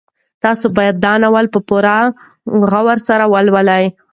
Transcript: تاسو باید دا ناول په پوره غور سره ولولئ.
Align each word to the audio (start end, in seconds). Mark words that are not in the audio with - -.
تاسو 0.43 0.65
باید 0.77 0.95
دا 1.05 1.13
ناول 1.23 1.45
په 1.53 1.59
پوره 1.67 1.97
غور 2.69 2.97
سره 3.07 3.23
ولولئ. 3.33 3.85